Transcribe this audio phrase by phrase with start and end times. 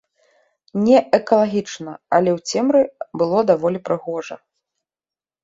[0.85, 2.81] Неэкалагічна, але ў цемры
[3.23, 4.35] было даволі прыгожа.